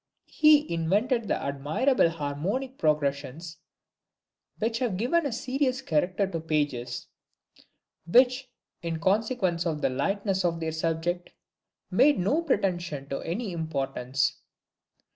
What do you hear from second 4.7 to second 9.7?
have given a serious character to pages, which, in consequence